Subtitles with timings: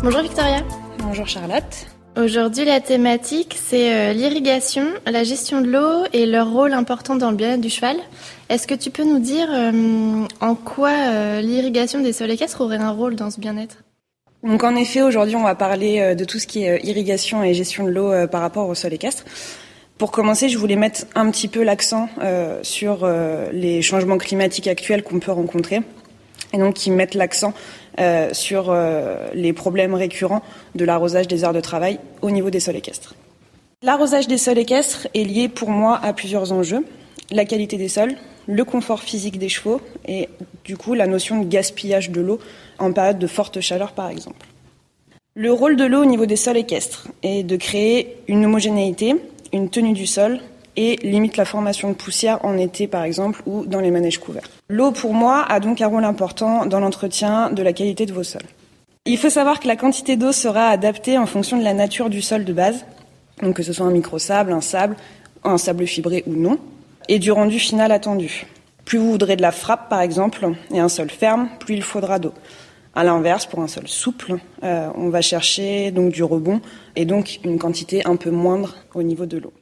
[0.00, 0.62] Bonjour Victoria.
[1.00, 1.86] Bonjour Charlotte.
[2.16, 7.32] Aujourd'hui, la thématique, c'est euh, l'irrigation, la gestion de l'eau et leur rôle important dans
[7.32, 7.96] le bien-être du cheval.
[8.48, 12.76] Est-ce que tu peux nous dire euh, en quoi euh, l'irrigation des sols équestres aurait
[12.76, 13.78] un rôle dans ce bien-être?
[14.44, 17.82] Donc en effet, aujourd'hui, on va parler de tout ce qui est irrigation et gestion
[17.82, 19.24] de l'eau par rapport au sol équestre.
[19.98, 22.08] Pour commencer, je voulais mettre un petit peu l'accent
[22.62, 23.04] sur
[23.52, 25.82] les changements climatiques actuels qu'on peut rencontrer
[26.52, 27.52] et donc qui mettent l'accent
[27.98, 30.42] euh, sur euh, les problèmes récurrents
[30.74, 33.14] de l'arrosage des aires de travail au niveau des sols équestres.
[33.82, 36.84] L'arrosage des sols équestres est lié pour moi à plusieurs enjeux.
[37.30, 38.14] La qualité des sols,
[38.46, 40.28] le confort physique des chevaux et
[40.64, 42.40] du coup la notion de gaspillage de l'eau
[42.78, 44.46] en période de forte chaleur par exemple.
[45.34, 49.14] Le rôle de l'eau au niveau des sols équestres est de créer une homogénéité,
[49.52, 50.40] une tenue du sol
[50.80, 54.48] et limite la formation de poussière en été par exemple ou dans les manèges couverts.
[54.68, 58.22] L'eau pour moi a donc un rôle important dans l'entretien de la qualité de vos
[58.22, 58.46] sols.
[59.04, 62.22] Il faut savoir que la quantité d'eau sera adaptée en fonction de la nature du
[62.22, 62.86] sol de base,
[63.42, 64.94] donc que ce soit un micro-sable, un sable,
[65.42, 66.58] un sable fibré ou non,
[67.08, 68.46] et du rendu final attendu.
[68.84, 72.20] Plus vous voudrez de la frappe par exemple et un sol ferme, plus il faudra
[72.20, 72.34] d'eau.
[72.94, 76.60] À l'inverse, pour un sol souple, euh, on va chercher donc du rebond
[76.94, 79.52] et donc une quantité un peu moindre au niveau de l'eau.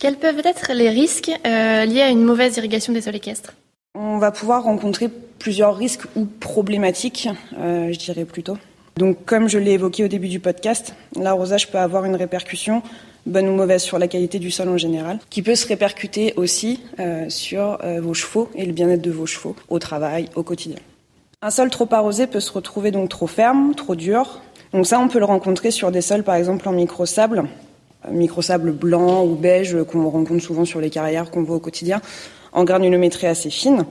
[0.00, 3.52] Quels peuvent être les risques euh, liés à une mauvaise irrigation des sols équestres?
[3.94, 7.28] On va pouvoir rencontrer plusieurs risques ou problématiques,
[7.58, 8.56] euh, je dirais plutôt.
[8.96, 12.82] Donc, comme je l'ai évoqué au début du podcast, l'arrosage peut avoir une répercussion,
[13.26, 16.80] bonne ou mauvaise, sur la qualité du sol en général, qui peut se répercuter aussi
[16.98, 20.78] euh, sur vos chevaux et le bien-être de vos chevaux au travail, au quotidien.
[21.42, 24.40] Un sol trop arrosé peut se retrouver donc trop ferme, trop dur.
[24.72, 27.44] Donc ça, on peut le rencontrer sur des sols, par exemple en micro-sable,
[28.10, 32.00] microsable blanc ou beige qu'on rencontre souvent sur les carrières qu'on voit au quotidien,
[32.52, 33.84] en granulométrie assez fine.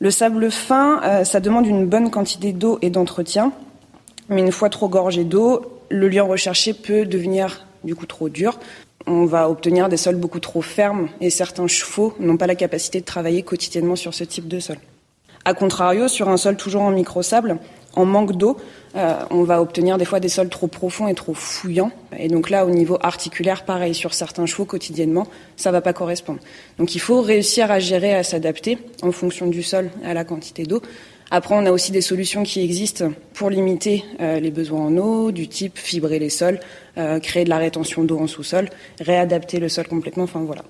[0.00, 3.52] Le sable fin, euh, ça demande une bonne quantité d'eau et d'entretien,
[4.28, 8.58] mais une fois trop gorgé d'eau, le lieu recherché peut devenir du coup trop dur.
[9.06, 13.00] On va obtenir des sols beaucoup trop fermes et certains chevaux n'ont pas la capacité
[13.00, 14.76] de travailler quotidiennement sur ce type de sol.
[15.44, 17.58] A contrario, sur un sol toujours en microsable,
[17.98, 18.56] en manque d'eau,
[18.96, 21.90] euh, on va obtenir des fois des sols trop profonds et trop fouillants.
[22.16, 25.26] Et donc là, au niveau articulaire, pareil, sur certains chevaux quotidiennement,
[25.56, 26.38] ça va pas correspondre.
[26.78, 30.62] Donc il faut réussir à gérer, à s'adapter en fonction du sol, à la quantité
[30.62, 30.80] d'eau.
[31.30, 35.30] Après, on a aussi des solutions qui existent pour limiter euh, les besoins en eau,
[35.30, 36.60] du type fibrer les sols,
[36.96, 38.70] euh, créer de la rétention d'eau en sous-sol,
[39.00, 40.24] réadapter le sol complètement.
[40.24, 40.62] Enfin voilà.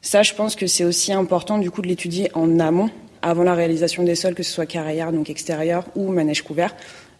[0.00, 2.88] Ça, je pense que c'est aussi important du coup de l'étudier en amont
[3.22, 6.74] avant la réalisation des sols, que ce soit carrière, donc extérieur ou manège couvert,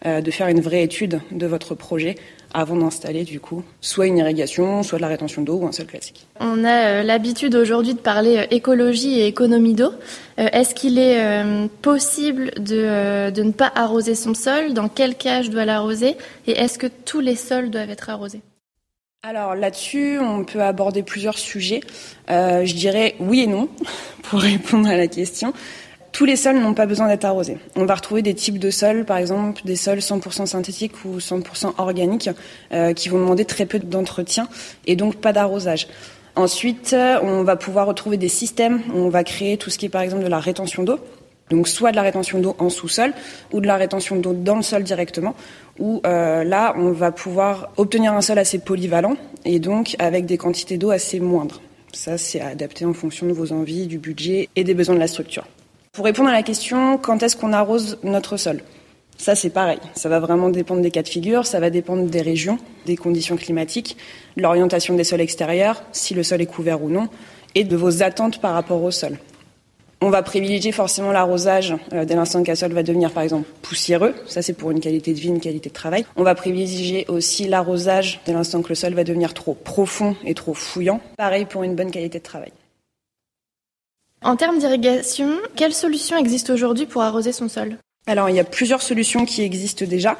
[0.05, 2.15] euh, de faire une vraie étude de votre projet
[2.53, 5.87] avant d'installer du coup soit une irrigation, soit de la rétention d'eau ou un sol
[5.87, 6.25] classique.
[6.39, 9.91] On a euh, l'habitude aujourd'hui de parler euh, écologie et économie d'eau.
[10.37, 11.21] Est-ce qu'il est
[11.81, 14.73] possible de, de, ne pas arroser son sol?
[14.73, 16.15] Dans quel cas je dois l'arroser?
[16.47, 18.39] Et est-ce que tous les sols doivent être arrosés?
[19.21, 21.81] Alors là-dessus, on peut aborder plusieurs sujets.
[22.29, 23.67] je dirais oui et non
[24.23, 25.53] pour répondre à la question
[26.11, 27.57] tous les sols n'ont pas besoin d'être arrosés.
[27.75, 31.73] On va retrouver des types de sols, par exemple des sols 100% synthétiques ou 100%
[31.77, 32.29] organiques,
[32.71, 34.47] euh, qui vont demander très peu d'entretien
[34.85, 35.87] et donc pas d'arrosage.
[36.35, 39.89] Ensuite, on va pouvoir retrouver des systèmes où on va créer tout ce qui est
[39.89, 40.99] par exemple de la rétention d'eau.
[41.49, 43.13] Donc soit de la rétention d'eau en sous-sol
[43.51, 45.35] ou de la rétention d'eau dans le sol directement,
[45.79, 50.37] où euh, là on va pouvoir obtenir un sol assez polyvalent et donc avec des
[50.37, 51.61] quantités d'eau assez moindres.
[51.91, 55.07] Ça c'est adapté en fonction de vos envies, du budget et des besoins de la
[55.07, 55.47] structure.
[55.99, 58.61] Pour répondre à la question, quand est-ce qu'on arrose notre sol?
[59.17, 59.79] Ça, c'est pareil.
[59.95, 63.35] Ça va vraiment dépendre des cas de figure, ça va dépendre des régions, des conditions
[63.35, 63.97] climatiques,
[64.37, 67.09] l'orientation des sols extérieurs, si le sol est couvert ou non,
[67.53, 69.17] et de vos attentes par rapport au sol.
[69.99, 74.15] On va privilégier forcément l'arrosage euh, dès l'instant qu'un sol va devenir, par exemple, poussiéreux.
[74.25, 76.05] Ça, c'est pour une qualité de vie, une qualité de travail.
[76.15, 80.33] On va privilégier aussi l'arrosage dès l'instant que le sol va devenir trop profond et
[80.33, 81.01] trop fouillant.
[81.17, 82.53] Pareil pour une bonne qualité de travail.
[84.21, 87.77] En termes d'irrigation, quelles solutions existent aujourd'hui pour arroser son sol?
[88.05, 90.17] Alors, il y a plusieurs solutions qui existent déjà.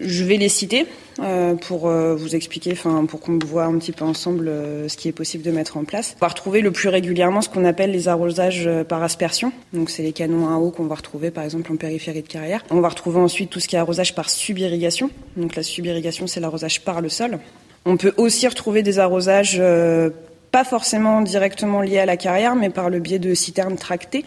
[0.00, 0.86] Je vais les citer
[1.20, 4.96] euh, pour euh, vous expliquer, enfin pour qu'on voit un petit peu ensemble euh, ce
[4.96, 6.14] qui est possible de mettre en place.
[6.18, 9.52] On va retrouver le plus régulièrement ce qu'on appelle les arrosages par aspersion.
[9.72, 12.64] Donc c'est les canons à eau qu'on va retrouver par exemple en périphérie de carrière.
[12.70, 15.10] On va retrouver ensuite tout ce qui est arrosage par subirrigation.
[15.36, 17.40] Donc la subirrigation c'est l'arrosage par le sol.
[17.84, 19.60] On peut aussi retrouver des arrosages
[20.50, 24.24] pas forcément directement liés à la carrière, mais par le biais de citernes tractées.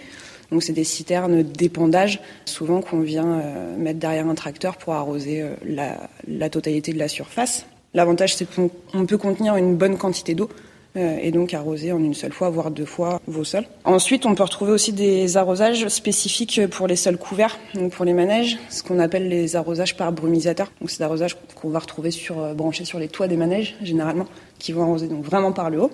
[0.52, 5.42] Donc c'est des citernes d'épandage, souvent qu'on vient euh, mettre derrière un tracteur pour arroser
[5.42, 7.66] euh, la, la, totalité de la surface.
[7.94, 10.50] L'avantage c'est qu'on peut contenir une bonne quantité d'eau
[10.98, 13.64] euh, et donc arroser en une seule fois, voire deux fois vos sols.
[13.86, 18.14] Ensuite, on peut retrouver aussi des arrosages spécifiques pour les sols couverts, donc pour les
[18.14, 20.70] manèges, ce qu'on appelle les arrosages par brumisateur.
[20.82, 24.26] Donc c'est des arrosages qu'on va retrouver sur, branchés sur les toits des manèges généralement,
[24.60, 25.92] qui vont arroser donc vraiment par le haut.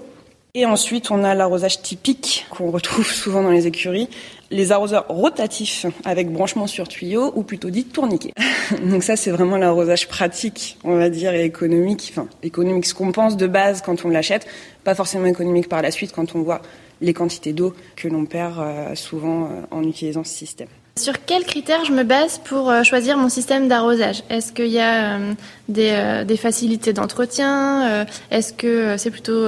[0.59, 4.09] Et ensuite, on a l'arrosage typique qu'on retrouve souvent dans les écuries,
[4.49, 8.33] les arroseurs rotatifs avec branchement sur tuyau ou plutôt dit tourniquet.
[8.83, 12.07] Donc ça, c'est vraiment l'arrosage pratique, on va dire, et économique.
[12.11, 14.47] Enfin, économique, ce qu'on pense de base quand on l'achète,
[14.83, 16.63] pas forcément économique par la suite quand on voit
[17.01, 20.69] les quantités d'eau que l'on perd euh, souvent euh, en utilisant ce système.
[20.97, 24.23] Sur quels critères je me base pour euh, choisir mon système d'arrosage?
[24.31, 25.33] Est-ce qu'il y a euh,
[25.77, 29.47] euh, des, facilités d'entretien Est-ce que c'est plutôt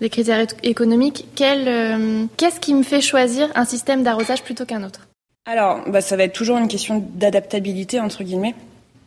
[0.00, 1.26] des critères économiques?
[1.36, 5.08] Qu'est-ce qui me fait choisir un système d'arrosage plutôt qu'un autre?
[5.46, 8.54] Alors, bah, ça va être toujours une question d'adaptabilité, entre guillemets.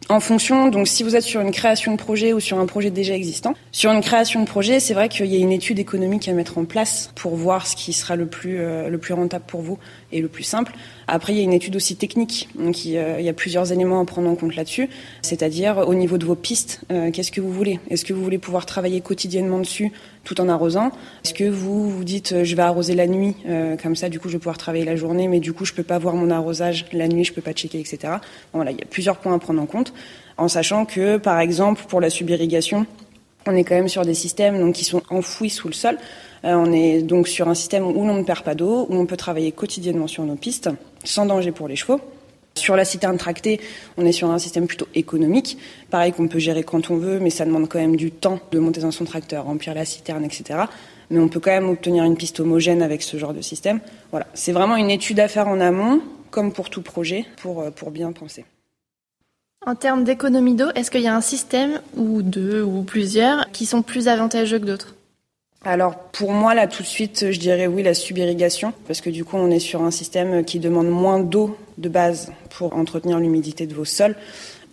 [0.09, 2.89] En fonction, donc si vous êtes sur une création de projet ou sur un projet
[2.89, 6.27] déjà existant, sur une création de projet, c'est vrai qu'il y a une étude économique
[6.27, 9.61] à mettre en place pour voir ce qui sera le plus le plus rentable pour
[9.61, 9.79] vous
[10.11, 10.73] et le plus simple.
[11.07, 12.49] Après, il y a une étude aussi technique.
[12.55, 14.89] Donc, il y a plusieurs éléments à prendre en compte là-dessus.
[15.21, 17.79] C'est-à-dire, au niveau de vos pistes, euh, qu'est-ce que vous voulez?
[17.89, 19.91] Est-ce que vous voulez pouvoir travailler quotidiennement dessus
[20.23, 20.91] tout en arrosant
[21.23, 24.19] Est-ce que vous vous dites, euh, je vais arroser la nuit, euh, comme ça, du
[24.19, 26.29] coup, je vais pouvoir travailler la journée, mais du coup, je peux pas voir mon
[26.29, 28.13] arrosage la nuit, je peux pas checker, etc.
[28.53, 29.93] voilà, il y a plusieurs points à prendre en compte,
[30.37, 32.85] en sachant que, par exemple, pour la subirrigation,
[33.45, 35.97] on est quand même sur des systèmes donc, qui sont enfouis sous le sol.
[36.45, 39.05] Euh, on est donc sur un système où l'on ne perd pas d'eau, où on
[39.05, 40.69] peut travailler quotidiennement sur nos pistes,
[41.03, 41.99] sans danger pour les chevaux.
[42.55, 43.59] Sur la citerne tractée,
[43.97, 45.57] on est sur un système plutôt économique,
[45.89, 48.59] pareil qu'on peut gérer quand on veut, mais ça demande quand même du temps de
[48.59, 50.59] monter dans son tracteur, remplir la citerne, etc.
[51.09, 53.79] Mais on peut quand même obtenir une piste homogène avec ce genre de système.
[54.11, 57.71] Voilà, c'est vraiment une étude à faire en amont, comme pour tout projet, pour, euh,
[57.71, 58.45] pour bien penser.
[59.65, 63.65] En termes d'économie d'eau, est-ce qu'il y a un système, ou deux, ou plusieurs, qui
[63.65, 64.95] sont plus avantageux que d'autres?
[65.65, 69.23] Alors pour moi là tout de suite je dirais oui la subirrigation parce que du
[69.23, 73.67] coup on est sur un système qui demande moins d'eau de base pour entretenir l'humidité
[73.67, 74.15] de vos sols.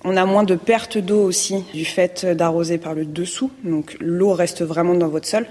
[0.04, 4.32] On a moins de perte d'eau aussi du fait d'arroser par le dessous, donc l'eau
[4.32, 5.46] reste vraiment dans votre sol.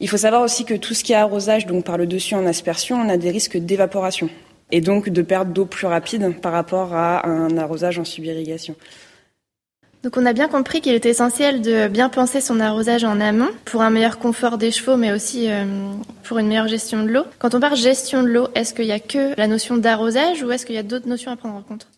[0.00, 2.44] Il faut savoir aussi que tout ce qui est arrosage, donc par le dessus en
[2.46, 4.28] aspersion, on a des risques d'évaporation
[4.72, 8.74] et donc de perte d'eau plus rapide par rapport à un arrosage en subirrigation.
[10.04, 13.48] Donc on a bien compris qu'il était essentiel de bien penser son arrosage en amont
[13.64, 15.64] pour un meilleur confort des chevaux, mais aussi euh,
[16.24, 17.24] pour une meilleure gestion de l'eau.
[17.38, 20.52] Quand on parle gestion de l'eau, est-ce qu'il y a que la notion d'arrosage ou
[20.52, 21.88] est-ce qu'il y a d'autres notions à prendre en compte?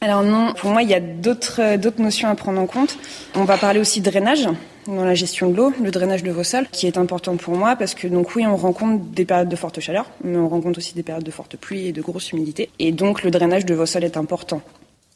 [0.00, 2.96] Alors non, pour moi, il y a d'autres euh, d'autres notions à prendre en compte.
[3.34, 4.48] On va parler aussi de drainage
[4.86, 7.74] dans la gestion de l'eau, le drainage de vos sols, qui est important pour moi
[7.74, 10.94] parce que donc oui, on rencontre des périodes de forte chaleur, mais on rencontre aussi
[10.94, 13.86] des périodes de forte pluie et de grosse humidité, et donc le drainage de vos
[13.86, 14.62] sols est important.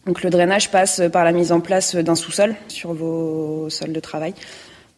[0.07, 4.01] Donc le drainage passe par la mise en place d'un sous-sol sur vos sols de
[4.01, 4.35] travail.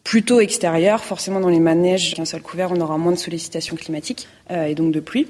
[0.03, 4.27] Plutôt extérieur, forcément dans les manèges, un sol couvert, on aura moins de sollicitations climatiques
[4.49, 5.27] euh, et donc de pluie.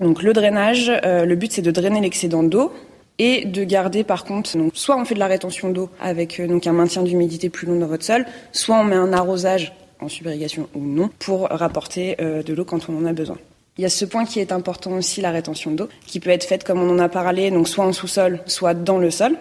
[0.00, 2.72] Donc le drainage, euh, le but c'est de drainer l'excédent d'eau
[3.18, 6.46] et de garder par contre, donc, soit on fait de la rétention d'eau avec euh,
[6.46, 10.08] donc un maintien d'humidité plus long dans votre sol, soit on met un arrosage en
[10.08, 13.36] subirrigation ou non pour rapporter de l'eau quand on en a besoin.
[13.78, 16.44] Il y a ce point qui est important aussi, la rétention d'eau, qui peut être
[16.44, 19.36] faite comme on en a parlé, donc soit en sous-sol, soit dans le sol.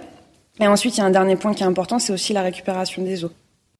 [0.59, 3.01] Et ensuite, il y a un dernier point qui est important, c'est aussi la récupération
[3.01, 3.31] des eaux.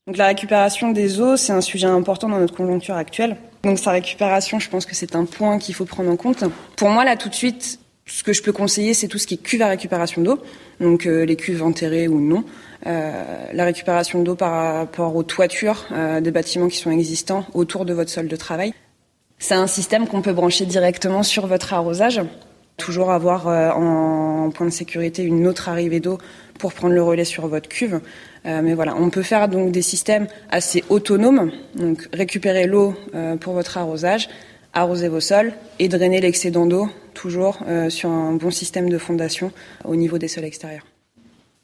[0.08, 3.38] Donc la récupération des eaux, c'est un sujet important dans notre conjoncture actuelle.
[3.64, 6.44] Donc sa récupération, je pense que c'est un point qu'il faut prendre en compte.
[6.78, 9.36] Pour moi, là, tout de suite, ce que je peux conseiller, c'est tout ce qui
[9.36, 10.40] est cuve à récupération d'eau,
[10.80, 12.44] donc euh, les cuves enterrées ou non.
[12.88, 17.86] Euh, la récupération d'eau par rapport aux toitures euh, des bâtiments qui sont existants autour
[17.86, 18.74] de votre sol de travail.
[19.42, 22.22] C'est un système qu'on peut brancher directement sur votre arrosage.
[22.76, 26.18] Toujours avoir euh, en point de sécurité une autre arrivée d'eau
[26.60, 28.02] pour prendre le relais sur votre cuve.
[28.46, 33.38] Euh, mais voilà, on peut faire donc des systèmes assez autonomes, donc récupérer l'eau euh,
[33.38, 34.30] pour votre arrosage,
[34.74, 39.52] arroser vos sols et drainer l'excédent d'eau toujours sur un bon système de fondation
[39.84, 40.86] au niveau des sols extérieurs.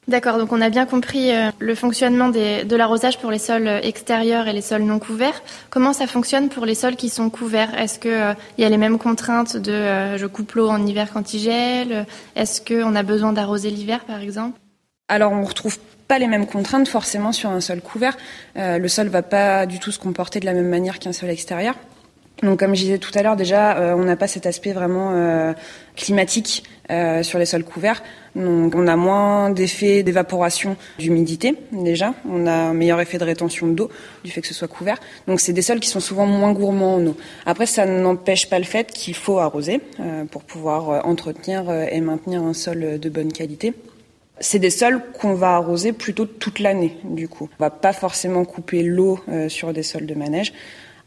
[0.08, 4.46] D'accord, donc on a bien compris euh, le fonctionnement de l'arrosage pour les sols extérieurs
[4.46, 5.42] et les sols non couverts.
[5.68, 7.76] Comment ça fonctionne pour les sols qui sont couverts?
[7.76, 11.08] Est-ce qu'il euh, y a les mêmes contraintes de euh, je coupe l'eau en hiver
[11.12, 12.06] quand il gèle?
[12.36, 14.60] Est-ce qu'on a besoin d'arroser l'hiver par exemple?
[15.08, 18.16] Alors on retrouve pas les mêmes contraintes forcément sur un sol couvert.
[18.56, 21.30] Euh, le sol va pas du tout se comporter de la même manière qu'un sol
[21.30, 21.74] extérieur.
[22.42, 25.12] Donc, comme je disais tout à l'heure, déjà, euh, on n'a pas cet aspect vraiment
[25.12, 25.54] euh,
[25.94, 28.02] climatique euh, sur les sols couverts.
[28.34, 32.12] Donc, on a moins d'effet d'évaporation d'humidité déjà.
[32.28, 33.90] On a un meilleur effet de rétention d'eau
[34.22, 34.98] du fait que ce soit couvert.
[35.26, 37.16] Donc, c'est des sols qui sont souvent moins gourmands en eau.
[37.46, 39.80] Après, ça n'empêche pas le fait qu'il faut arroser
[40.30, 43.72] pour pouvoir entretenir et maintenir un sol de bonne qualité.
[44.38, 47.48] C'est des sols qu'on va arroser plutôt toute l'année, du coup.
[47.58, 50.52] On va pas forcément couper l'eau sur des sols de manège.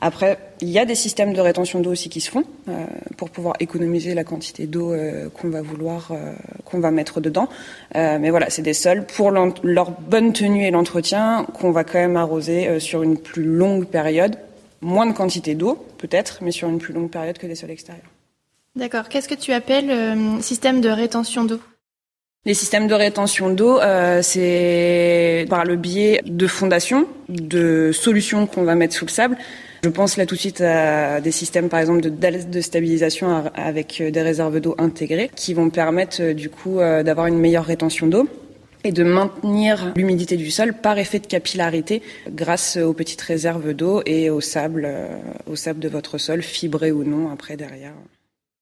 [0.01, 2.85] Après, il y a des systèmes de rétention d'eau aussi qui se font euh,
[3.17, 7.49] pour pouvoir économiser la quantité d'eau euh, qu'on va vouloir, euh, qu'on va mettre dedans.
[7.95, 12.17] mais voilà, c'est des sols pour leur bonne tenue et l'entretien qu'on va quand même
[12.17, 14.37] arroser sur une plus longue période.
[14.81, 18.05] Moins de quantité d'eau, peut-être, mais sur une plus longue période que des sols extérieurs.
[18.75, 19.09] D'accord.
[19.09, 19.91] Qu'est-ce que tu appelles
[20.41, 21.59] système de rétention d'eau?
[22.45, 28.63] Les systèmes de rétention d'eau, euh, c'est par le biais de fondations, de solutions qu'on
[28.63, 29.37] va mettre sous le sable.
[29.83, 34.01] Je pense là tout de suite à des systèmes, par exemple, de, de stabilisation avec
[34.01, 38.07] des réserves d'eau intégrées, qui vont permettre euh, du coup euh, d'avoir une meilleure rétention
[38.07, 38.27] d'eau
[38.83, 44.01] et de maintenir l'humidité du sol par effet de capillarité grâce aux petites réserves d'eau
[44.05, 44.89] et au sable,
[45.48, 47.93] au sable de votre sol, fibré ou non après derrière.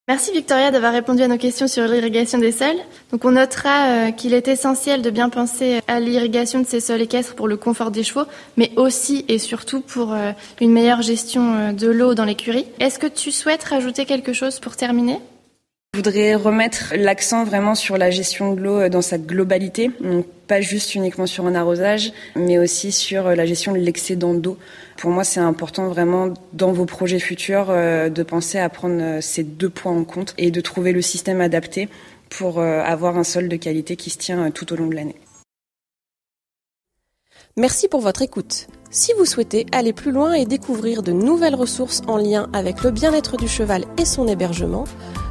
[0.10, 2.78] Merci Victoria d'avoir répondu à nos questions sur l'irrigation des sols.
[3.12, 7.02] Donc on notera euh, qu'il est essentiel de bien penser à l'irrigation de ces sols
[7.02, 11.56] équestres pour le confort des chevaux, mais aussi et surtout pour euh, une meilleure gestion
[11.56, 12.68] euh, de l'eau dans l'écurie.
[12.80, 15.20] Est-ce que tu souhaites rajouter quelque chose pour terminer?
[15.98, 19.90] Voudrais remettre l'accent vraiment sur la gestion de l'eau dans sa globalité,
[20.46, 24.60] pas juste uniquement sur un arrosage, mais aussi sur la gestion de l'excédent d'eau.
[24.98, 29.22] Pour moi, c'est important vraiment dans vos projets futurs euh, de penser à prendre euh,
[29.22, 31.90] ces deux points en compte et de trouver le système adapté
[32.30, 35.16] pour euh, avoir un sol de qualité qui se tient tout au long de l'année.
[37.58, 38.68] Merci pour votre écoute.
[38.92, 42.92] Si vous souhaitez aller plus loin et découvrir de nouvelles ressources en lien avec le
[42.92, 44.86] bien-être du cheval et son hébergement,